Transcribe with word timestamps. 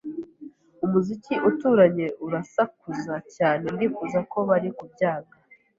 Umuziki 0.85 1.33
uturanye 1.49 2.07
urasakuza 2.25 3.15
cyane. 3.35 3.65
Ndifuza 3.75 4.19
ko 4.31 4.37
bari 4.49 4.69
kubyanga. 4.77 5.33